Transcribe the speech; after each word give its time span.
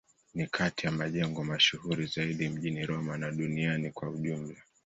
Ni 0.35 0.47
kati 0.47 0.85
ya 0.85 0.91
majengo 0.91 1.43
mashuhuri 1.43 2.05
zaidi 2.05 2.49
mjini 2.49 2.85
Roma 2.85 3.17
na 3.17 3.31
duniani 3.31 3.91
kwa 3.91 4.09
ujumla. 4.09 4.61